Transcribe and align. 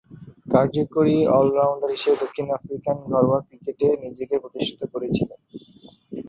কার্যকরী 0.51 1.17
অল-রাউন্ডার 1.37 1.89
হিসেবে 1.89 2.17
দক্ষিণ 2.23 2.47
আফ্রিকান 2.51 2.97
ঘরোয়া 3.07 3.39
ক্রিকেটে 3.47 3.87
নিজেকে 4.03 4.35
প্রতিষ্ঠিত 4.39 4.81
করেছিলেন। 4.93 5.39